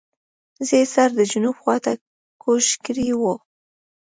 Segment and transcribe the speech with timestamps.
[0.65, 1.91] زه یې سر د جنوب خواته
[2.41, 3.33] کوږ کړی وو.